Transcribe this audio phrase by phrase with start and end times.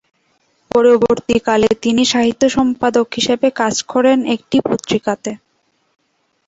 [0.71, 5.31] পরবর্তীকালে তিনি সাহিত্য সম্পাদক হিসেবে কাজ করেন একটি পত্রিকাতে।